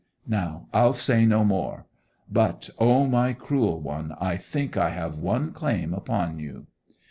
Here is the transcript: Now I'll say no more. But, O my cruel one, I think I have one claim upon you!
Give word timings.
Now 0.25 0.67
I'll 0.73 0.93
say 0.93 1.27
no 1.27 1.45
more. 1.45 1.85
But, 2.27 2.71
O 2.79 3.05
my 3.05 3.33
cruel 3.33 3.79
one, 3.79 4.15
I 4.19 4.35
think 4.35 4.75
I 4.75 4.89
have 4.89 5.19
one 5.19 5.51
claim 5.53 5.93
upon 5.93 6.39
you! 6.39 6.65